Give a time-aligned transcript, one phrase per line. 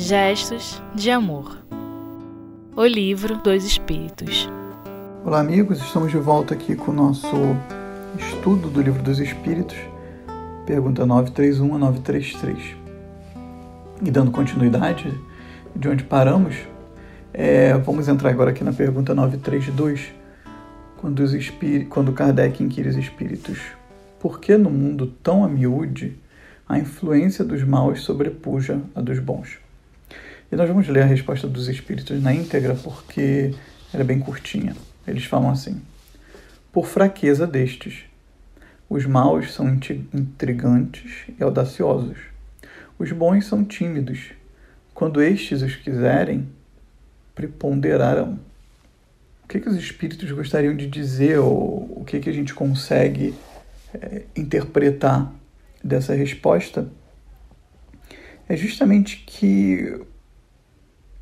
[0.00, 1.58] Gestos de Amor.
[2.76, 4.48] O Livro dos Espíritos.
[5.24, 7.26] Olá, amigos, estamos de volta aqui com o nosso
[8.16, 9.76] estudo do Livro dos Espíritos,
[10.64, 12.76] pergunta 931 a 933.
[14.00, 15.12] E dando continuidade
[15.74, 16.54] de onde paramos,
[17.34, 20.12] é, vamos entrar agora aqui na pergunta 932,
[20.98, 21.52] quando, os
[21.90, 23.58] quando Kardec inquire os espíritos:
[24.20, 26.16] por que no mundo tão a miúde
[26.68, 29.58] a influência dos maus sobrepuja a dos bons?
[30.50, 33.54] E nós vamos ler a resposta dos espíritos na íntegra porque
[33.92, 34.74] ela é bem curtinha.
[35.06, 35.80] Eles falam assim:
[36.72, 38.04] Por fraqueza destes,
[38.88, 42.16] os maus são intrigantes e audaciosos.
[42.98, 44.30] Os bons são tímidos.
[44.94, 46.48] Quando estes os quiserem,
[47.34, 48.40] preponderarão.
[49.44, 53.34] O que, que os espíritos gostariam de dizer ou o que, que a gente consegue
[53.94, 55.32] é, interpretar
[55.84, 56.88] dessa resposta?
[58.48, 60.00] É justamente que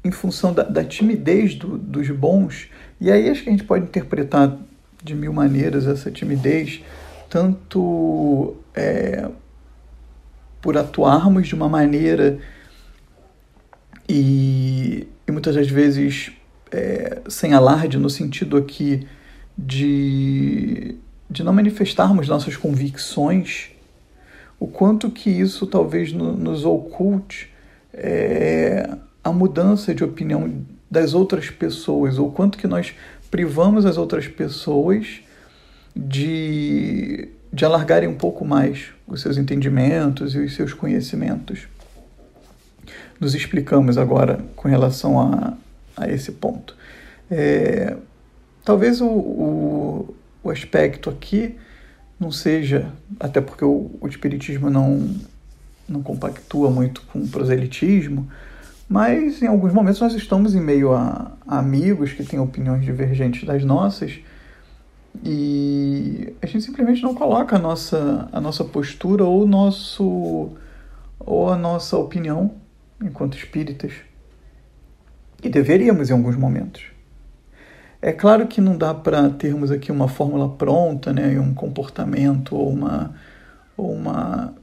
[0.07, 2.69] em função da, da timidez do, dos bons.
[3.01, 4.57] E aí acho que a gente pode interpretar
[5.03, 6.83] de mil maneiras essa timidez,
[7.29, 9.29] tanto é,
[10.63, 12.39] por atuarmos de uma maneira
[14.09, 16.33] e, e muitas das vezes
[16.71, 19.07] é, sem alarde, no sentido aqui
[19.57, 20.97] de,
[21.31, 23.71] de não manifestarmos nossas convicções,
[24.59, 27.53] o quanto que isso talvez no, nos oculte
[27.93, 28.89] é,
[29.27, 32.95] a mudança de opinião das outras pessoas, ou quanto que nós
[33.29, 35.21] privamos as outras pessoas
[35.95, 41.67] de, de alargarem um pouco mais os seus entendimentos e os seus conhecimentos.
[43.19, 45.55] Nos explicamos agora com relação a,
[45.97, 46.77] a esse ponto.
[47.29, 47.97] É,
[48.65, 51.57] talvez o, o, o, aspecto aqui
[52.21, 55.17] não seja, até porque o, o Espiritismo não,
[55.89, 58.31] não compactua muito com o proselitismo,
[58.89, 63.65] mas em alguns momentos nós estamos em meio a, amigos que têm opiniões divergentes das
[63.65, 64.21] nossas
[65.25, 70.51] e a gente simplesmente não coloca a nossa, a nossa postura ou, nosso,
[71.19, 72.55] ou a nossa opinião
[73.03, 73.93] enquanto espíritas.
[75.43, 76.85] E deveríamos em alguns momentos.
[78.01, 82.71] É claro que não dá para termos aqui uma fórmula pronta, né, um comportamento ou
[82.71, 83.15] uma,
[83.77, 84.55] ou uma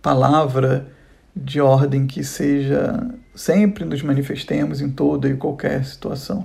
[0.00, 0.91] palavra
[1.34, 6.44] de ordem que seja sempre nos manifestemos em toda e qualquer situação,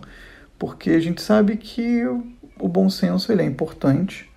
[0.57, 2.05] porque a gente sabe que
[2.59, 4.29] o bom senso ele é importante,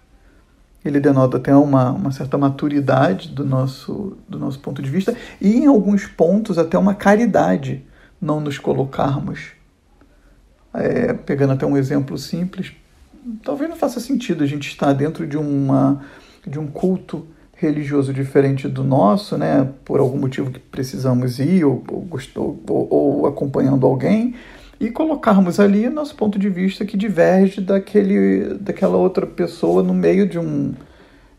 [0.84, 5.14] ele denota até uma, uma certa maturidade do nosso, do nosso ponto de vista.
[5.40, 7.84] E em alguns pontos até uma caridade
[8.20, 9.52] não nos colocarmos.
[10.72, 12.72] É, pegando até um exemplo simples,
[13.42, 16.02] talvez não faça sentido a gente estar dentro de, uma,
[16.46, 17.26] de um culto
[17.60, 23.26] religioso diferente do nosso, né, por algum motivo que precisamos ir ou, ou, ou, ou
[23.26, 24.34] acompanhando alguém,
[24.80, 30.26] e colocarmos ali nosso ponto de vista que diverge daquele, daquela outra pessoa no meio
[30.26, 30.72] de, um,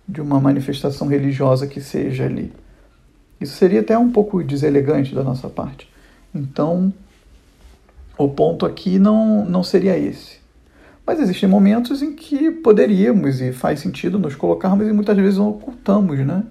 [0.07, 2.53] de uma manifestação religiosa que seja ali.
[3.39, 5.89] Isso seria até um pouco deselegante da nossa parte.
[6.35, 6.93] Então,
[8.15, 10.40] o ponto aqui não, não seria esse.
[11.05, 16.19] Mas existem momentos em que poderíamos e faz sentido nos colocarmos e muitas vezes ocultamos,
[16.19, 16.43] né?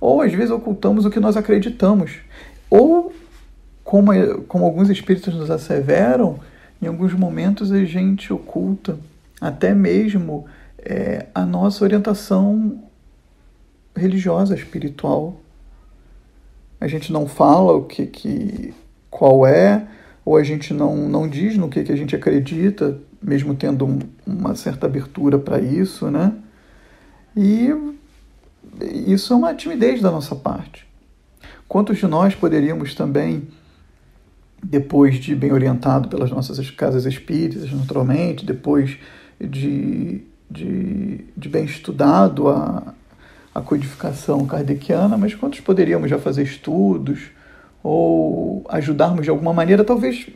[0.00, 2.18] Ou às vezes ocultamos o que nós acreditamos.
[2.70, 3.12] Ou,
[3.84, 4.12] como,
[4.46, 6.40] como alguns espíritos nos asseveram,
[6.80, 8.98] em alguns momentos a gente oculta
[9.40, 10.46] até mesmo
[10.78, 12.82] é, a nossa orientação
[13.94, 15.40] religiosa, espiritual.
[16.80, 18.72] A gente não fala o que, que
[19.10, 19.86] qual é,
[20.24, 23.98] ou a gente não, não diz no que, que a gente acredita, mesmo tendo um,
[24.26, 26.32] uma certa abertura para isso, né?
[27.36, 27.70] E
[29.06, 30.86] isso é uma timidez da nossa parte.
[31.66, 33.48] Quantos de nós poderíamos também,
[34.62, 38.96] depois de bem orientado pelas nossas casas espíritas, naturalmente, depois
[39.40, 42.94] de, de, de bem estudado a,
[43.54, 47.30] a codificação kardeciana, mas quantos poderíamos já fazer estudos
[47.82, 50.28] ou ajudarmos de alguma maneira, talvez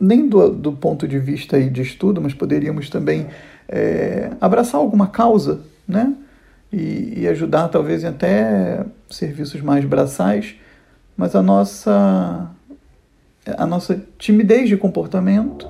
[0.00, 3.26] nem do, do ponto de vista de estudo, mas poderíamos também
[3.68, 6.14] é, abraçar alguma causa, né?
[6.72, 10.54] E, e, ajudar talvez em até serviços mais braçais,
[11.16, 12.50] mas a nossa
[13.56, 15.66] a nossa timidez de comportamento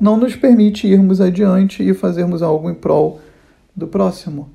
[0.00, 3.20] não nos permite irmos adiante e fazermos algo em prol
[3.74, 4.50] do próximo.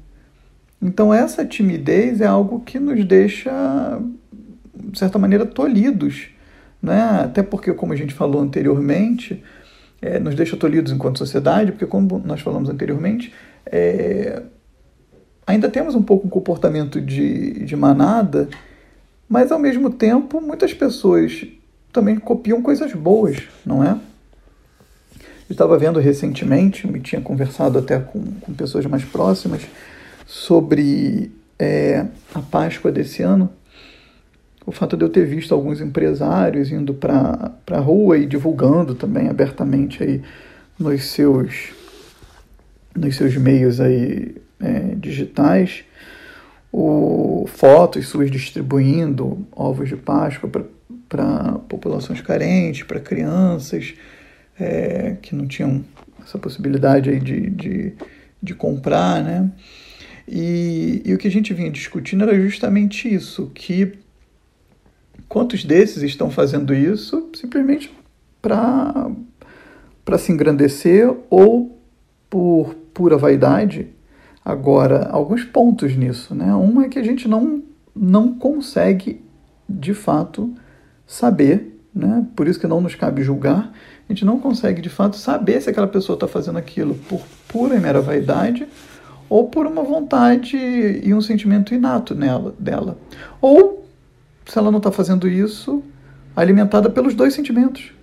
[0.82, 4.02] Então essa timidez é algo que nos deixa
[4.76, 6.28] de certa maneira tolhidos
[6.82, 7.22] né?
[7.24, 9.44] até porque, como a gente falou anteriormente,
[10.02, 13.34] é, nos deixa tolhidos enquanto sociedade, porque, como nós falamos anteriormente,
[13.66, 14.42] é,
[15.46, 18.50] ainda temos um pouco um comportamento de, de manada,
[19.30, 21.46] mas ao mesmo tempo muitas pessoas
[21.92, 23.98] também copiam coisas boas, não é?
[25.50, 29.62] Eu estava vendo recentemente, me tinha conversado até com, com pessoas mais próximas
[30.26, 31.30] sobre
[31.60, 33.50] é, a Páscoa desse ano.
[34.72, 39.28] O fato de eu ter visto alguns empresários indo para a rua e divulgando também
[39.28, 40.22] abertamente aí
[40.80, 41.74] nos seus,
[42.96, 45.84] nos seus meios aí, é, digitais
[46.72, 50.50] o, fotos suas distribuindo ovos de Páscoa
[51.10, 53.94] para populações carentes, para crianças
[54.58, 55.84] é, que não tinham
[56.26, 57.94] essa possibilidade aí de, de,
[58.42, 59.52] de comprar, né?
[60.26, 64.00] E, e o que a gente vinha discutindo era justamente isso, que
[65.32, 67.92] quantos desses estão fazendo isso simplesmente
[68.42, 69.08] para
[70.18, 71.80] se engrandecer ou
[72.30, 73.88] por pura vaidade
[74.44, 76.54] Agora, alguns pontos nisso, né?
[76.56, 77.62] Um é que a gente não,
[77.96, 79.24] não consegue,
[79.70, 80.52] de fato,
[81.06, 82.26] saber, né?
[82.36, 83.72] Por isso que não nos cabe julgar.
[84.10, 87.76] A gente não consegue, de fato, saber se aquela pessoa está fazendo aquilo por pura
[87.76, 88.68] e mera vaidade
[89.30, 92.98] ou por uma vontade e um sentimento inato nela, dela.
[93.40, 93.81] Ou,
[94.46, 95.84] se ela não está fazendo isso,
[96.36, 97.94] alimentada pelos dois sentimentos.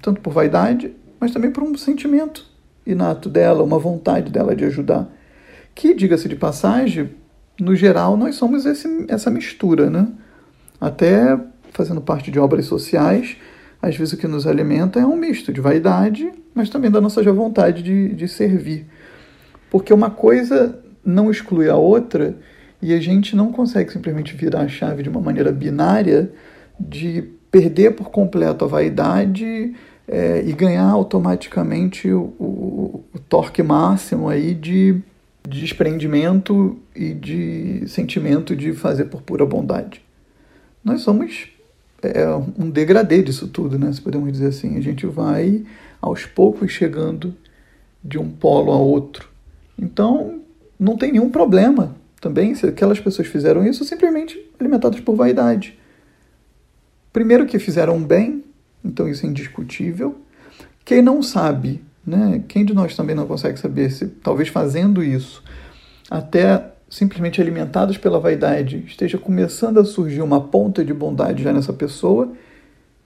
[0.00, 2.46] Tanto por vaidade, mas também por um sentimento
[2.86, 5.08] inato dela, uma vontade dela de ajudar
[5.78, 7.10] que, diga-se de passagem,
[7.60, 10.08] no geral nós somos esse, essa mistura, né?
[10.80, 11.38] Até
[11.70, 13.36] fazendo parte de obras sociais,
[13.80, 17.22] às vezes o que nos alimenta é um misto de vaidade, mas também da nossa
[17.32, 18.86] vontade de, de servir.
[19.70, 22.36] Porque uma coisa não exclui a outra
[22.80, 26.30] e a gente não consegue simplesmente virar a chave de uma maneira binária
[26.78, 29.74] de perder por completo a vaidade
[30.06, 35.02] é, e ganhar automaticamente o, o, o torque máximo aí de
[35.48, 40.02] de desprendimento e de sentimento de fazer por pura bondade.
[40.84, 41.48] Nós somos
[42.02, 42.26] é,
[42.58, 43.90] um degradê disso tudo, né?
[43.92, 44.76] Se podemos dizer assim.
[44.76, 45.64] A gente vai
[46.02, 47.34] aos poucos chegando
[48.04, 49.28] de um polo a outro.
[49.78, 50.40] Então,
[50.78, 55.78] não tem nenhum problema também se aquelas pessoas fizeram isso simplesmente alimentadas por vaidade.
[57.12, 58.44] Primeiro que fizeram bem,
[58.84, 60.18] então isso é indiscutível.
[60.84, 62.42] Quem não sabe né?
[62.48, 65.44] Quem de nós também não consegue saber se, talvez fazendo isso,
[66.10, 71.72] até simplesmente alimentados pela vaidade, esteja começando a surgir uma ponta de bondade já nessa
[71.72, 72.32] pessoa,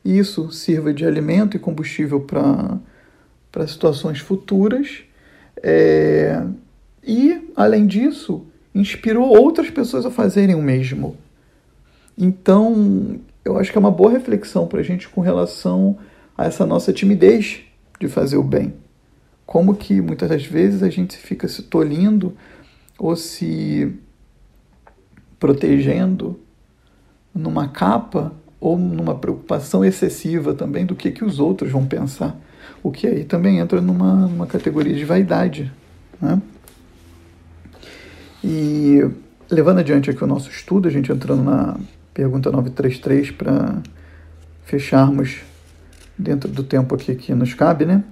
[0.05, 5.03] e isso sirva de alimento e combustível para situações futuras.
[5.61, 6.45] É,
[7.03, 11.17] e, além disso, inspirou outras pessoas a fazerem o mesmo.
[12.17, 15.99] Então, eu acho que é uma boa reflexão para a gente com relação
[16.37, 17.61] a essa nossa timidez
[17.99, 18.75] de fazer o bem.
[19.45, 22.37] Como que muitas das vezes a gente fica se tolindo
[22.99, 23.93] ou se
[25.39, 26.39] protegendo
[27.35, 32.39] numa capa ou numa preocupação excessiva também do que, que os outros vão pensar.
[32.83, 35.73] O que aí também entra numa, numa categoria de vaidade.
[36.21, 36.41] Né?
[38.45, 39.01] E
[39.51, 41.79] levando adiante aqui o nosso estudo, a gente entrando na
[42.13, 43.83] pergunta 933 para
[44.65, 45.43] fecharmos
[46.19, 48.05] dentro do tempo aqui que nos cabe, né?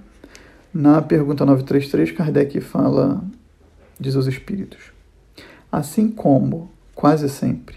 [0.73, 3.21] Na pergunta 933, Kardec fala,
[3.99, 4.79] diz aos espíritos:
[5.69, 7.75] Assim como, quase sempre,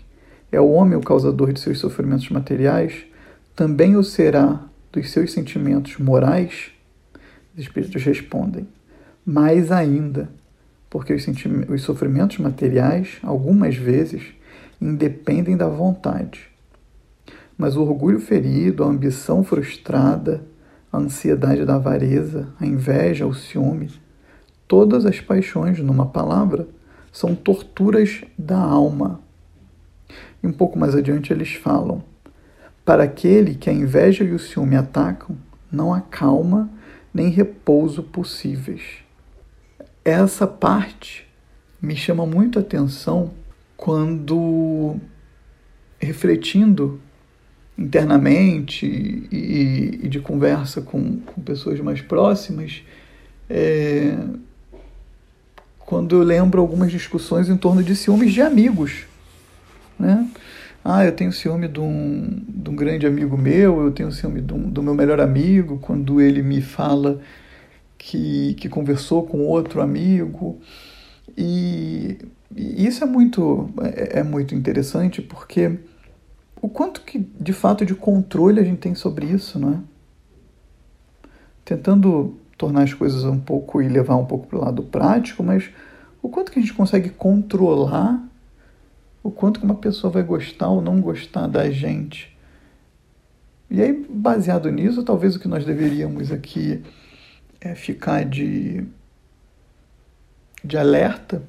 [0.53, 3.05] é o homem o causador de seus sofrimentos materiais,
[3.57, 4.61] também o será
[4.93, 6.71] dos seus sentimentos morais?
[7.53, 8.69] Os espíritos respondem:
[9.27, 10.31] Mais ainda,
[10.95, 11.27] porque os,
[11.69, 14.23] os sofrimentos materiais, algumas vezes,
[14.81, 16.49] independem da vontade.
[17.59, 20.45] Mas o orgulho ferido, a ambição frustrada,
[20.93, 23.91] a ansiedade da avareza, a inveja, o ciúme,
[24.69, 26.69] todas as paixões, numa palavra,
[27.11, 29.21] são torturas da alma.
[30.45, 32.05] E um pouco mais adiante eles falam:
[32.85, 35.37] para aquele que a inveja e o ciúme atacam,
[35.73, 36.71] não há calma
[37.13, 39.04] nem repouso possíveis.
[40.05, 41.27] Essa parte
[41.81, 43.33] me chama muito a atenção
[43.77, 44.97] quando,
[45.99, 47.01] refletindo
[47.77, 52.83] internamente e, e de conversa com, com, pessoas mais próximas,
[53.49, 54.17] é,
[55.79, 59.07] quando eu lembro algumas discussões em torno de ciúmes de amigos.
[59.99, 60.29] Né?
[60.85, 64.57] Ah, eu tenho ciúme de um, de um grande amigo meu, eu tenho ciúme do,
[64.57, 67.21] do meu melhor amigo, quando ele me fala
[68.07, 70.61] que, que conversou com outro amigo.
[71.37, 72.19] E,
[72.55, 75.79] e isso é muito, é, é muito interessante porque
[76.61, 79.79] o quanto que de fato de controle a gente tem sobre isso, não é?
[81.65, 85.71] Tentando tornar as coisas um pouco e levar um pouco para o lado prático, mas
[86.23, 88.23] o quanto que a gente consegue controlar
[89.23, 92.37] o quanto que uma pessoa vai gostar ou não gostar da gente
[93.71, 96.83] E aí, baseado nisso, talvez o que nós deveríamos aqui
[97.65, 98.85] é ficar de,
[100.63, 101.43] de alerta,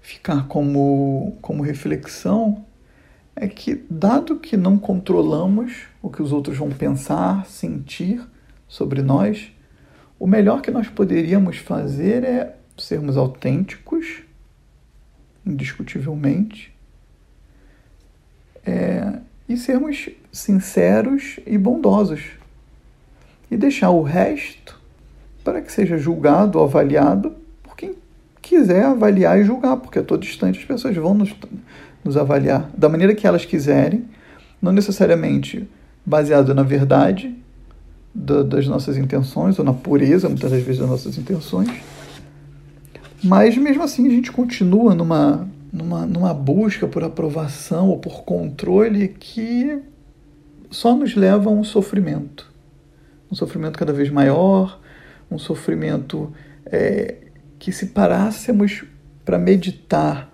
[0.00, 2.64] ficar como, como reflexão,
[3.36, 8.26] é que, dado que não controlamos o que os outros vão pensar, sentir
[8.66, 9.52] sobre nós,
[10.18, 14.22] o melhor que nós poderíamos fazer é sermos autênticos,
[15.44, 16.74] indiscutivelmente,
[18.64, 22.41] é, e sermos sinceros e bondosos.
[23.52, 24.80] E deixar o resto
[25.44, 27.94] para que seja julgado ou avaliado por quem
[28.40, 31.34] quiser avaliar e julgar, porque a todo instante as pessoas vão nos,
[32.02, 34.06] nos avaliar da maneira que elas quiserem,
[34.60, 35.68] não necessariamente
[36.04, 37.36] baseado na verdade
[38.14, 41.68] da, das nossas intenções ou na pureza, muitas das vezes, das nossas intenções.
[43.22, 49.08] Mas mesmo assim a gente continua numa numa, numa busca por aprovação ou por controle
[49.08, 49.78] que
[50.70, 52.51] só nos leva a um sofrimento.
[53.32, 54.78] Um sofrimento cada vez maior,
[55.30, 56.30] um sofrimento
[56.66, 57.16] é,
[57.58, 58.84] que, se parássemos
[59.24, 60.30] para meditar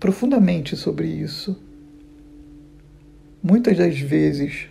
[0.00, 1.62] profundamente sobre isso,
[3.42, 4.70] muitas das vezes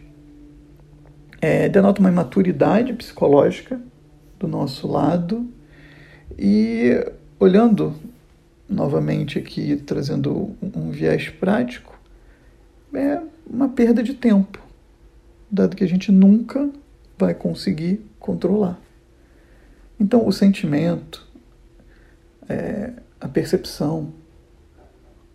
[1.40, 3.80] é, denota uma imaturidade psicológica
[4.40, 5.48] do nosso lado
[6.36, 6.94] e
[7.40, 7.94] olhando
[8.68, 11.96] novamente aqui trazendo um viés prático,
[12.92, 14.65] é uma perda de tempo,
[15.56, 16.70] dado que a gente nunca
[17.18, 18.80] vai conseguir controlar.
[20.00, 21.26] Então, o sentimento,
[22.50, 24.14] é, a percepção,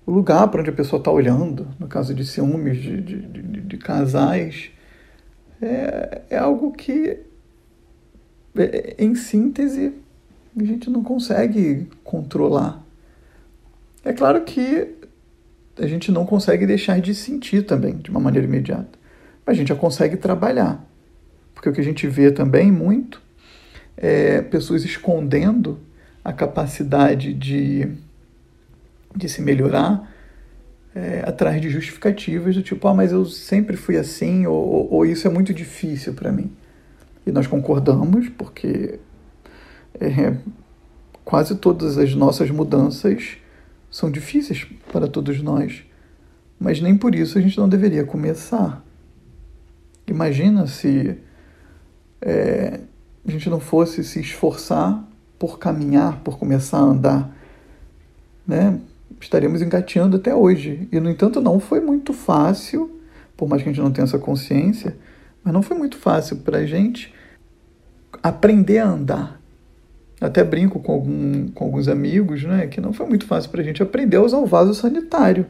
[0.06, 3.60] o lugar para onde a pessoa está olhando, no caso de ciúmes de, de, de,
[3.62, 4.70] de casais,
[5.62, 7.18] é, é algo que,
[8.56, 9.94] é, em síntese,
[10.56, 12.84] a gente não consegue controlar.
[14.04, 14.96] É claro que
[15.78, 18.98] a gente não consegue deixar de sentir também de uma maneira imediata,
[19.50, 20.84] a gente já consegue trabalhar.
[21.54, 23.20] Porque o que a gente vê também muito
[23.96, 25.78] é pessoas escondendo
[26.24, 27.88] a capacidade de,
[29.14, 30.10] de se melhorar
[30.94, 35.06] é, atrás de justificativas do tipo, ah, mas eu sempre fui assim, ou, ou, ou
[35.06, 36.50] isso é muito difícil para mim.
[37.26, 38.98] E nós concordamos, porque
[40.00, 40.34] é,
[41.24, 43.36] quase todas as nossas mudanças
[43.90, 45.84] são difíceis para todos nós,
[46.58, 48.84] mas nem por isso a gente não deveria começar.
[50.10, 51.16] Imagina se
[52.20, 52.80] é,
[53.26, 57.36] a gente não fosse se esforçar por caminhar, por começar a andar,
[58.46, 58.78] né?
[59.20, 60.88] Estaríamos engateando até hoje.
[60.90, 63.00] E, no entanto, não foi muito fácil,
[63.36, 64.96] por mais que a gente não tenha essa consciência,
[65.44, 67.14] mas não foi muito fácil para a gente
[68.22, 69.40] aprender a andar
[70.20, 73.64] até brinco com, algum, com alguns amigos, né, que não foi muito fácil para a
[73.64, 75.46] gente aprender a usar o vaso sanitário.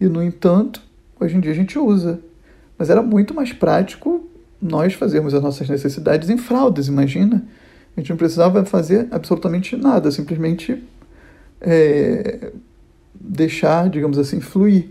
[0.00, 0.80] E, no entanto,
[1.18, 2.20] hoje em dia a gente usa.
[2.78, 4.28] Mas era muito mais prático
[4.60, 7.44] nós fazermos as nossas necessidades em fraldas, imagina?
[7.96, 10.82] A gente não precisava fazer absolutamente nada, simplesmente
[11.60, 12.52] é,
[13.14, 14.88] deixar, digamos assim, fluir.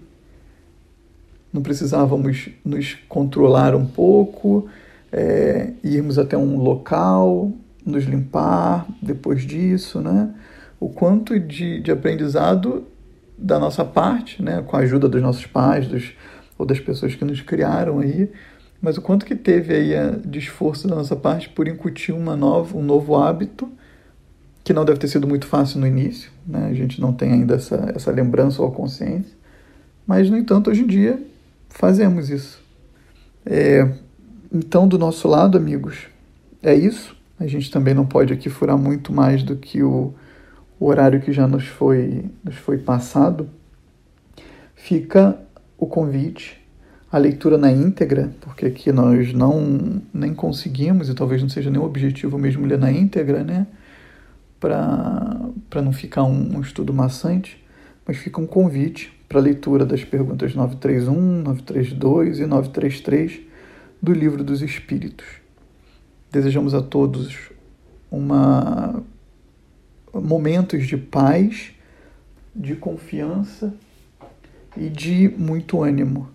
[1.54, 4.68] Não precisávamos nos controlar um pouco,
[5.12, 7.52] é, irmos até um local,
[7.86, 10.34] nos limpar depois disso, né?
[10.80, 12.86] O quanto de, de aprendizado
[13.38, 14.64] da nossa parte, né?
[14.66, 16.12] Com a ajuda dos nossos pais, dos,
[16.58, 18.30] ou das pessoas que nos criaram aí,
[18.82, 19.94] mas o quanto que teve aí
[20.26, 23.70] de esforço da nossa parte por incutir uma nova, um novo hábito
[24.64, 26.68] que não deve ter sido muito fácil no início, né?
[26.70, 29.34] A gente não tem ainda essa, essa lembrança ou consciência,
[30.08, 31.22] mas no entanto hoje em dia
[31.70, 32.64] fazemos isso.
[33.46, 33.92] É,
[34.52, 36.08] então do nosso lado, amigos,
[36.64, 37.16] é isso.
[37.40, 40.14] A gente também não pode aqui furar muito mais do que o,
[40.80, 43.50] o horário que já nos foi, nos foi passado.
[44.76, 45.38] Fica
[45.78, 46.62] o convite
[47.12, 51.82] à leitura na íntegra, porque aqui nós não nem conseguimos, e talvez não seja nem
[51.82, 53.68] objetivo mesmo ler na íntegra, né?
[54.60, 57.64] Para não ficar um, um estudo maçante,
[58.06, 61.14] mas fica um convite para a leitura das perguntas 931,
[61.44, 63.42] 932 e 933
[64.02, 65.26] do Livro dos Espíritos.
[66.32, 67.50] Desejamos a todos
[68.12, 69.04] uma
[70.14, 71.72] momentos de paz,
[72.56, 73.74] de confiança
[74.78, 76.30] e de muito ânimo,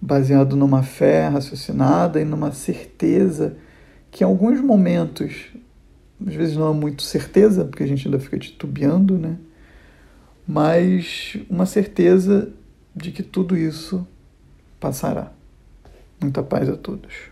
[0.00, 3.56] baseado numa fé raciocinada e numa certeza
[4.10, 5.52] que em alguns momentos,
[6.26, 9.36] às vezes não é muito certeza, porque a gente ainda fica titubeando, né?
[10.46, 12.50] Mas uma certeza
[12.94, 14.06] de que tudo isso
[14.80, 15.32] passará.
[16.20, 17.29] Muita paz a todos.